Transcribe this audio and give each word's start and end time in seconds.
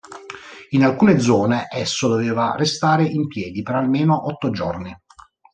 In 0.71 0.83
alcune 0.83 1.19
zone 1.19 1.67
esso 1.71 2.07
doveva 2.07 2.55
restare 2.57 3.03
in 3.03 3.27
piedi 3.27 3.61
per 3.61 3.75
almeno 3.75 4.25
otto 4.31 4.49
giorni. 4.49 4.91